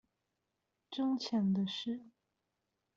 [0.89, 2.01] 掙錢的事